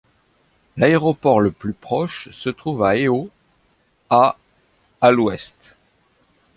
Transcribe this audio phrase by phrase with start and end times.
[0.77, 3.29] L'aéroport le plus proche se trouve à Heho,
[4.09, 4.35] à
[4.99, 5.77] à l'Ouest.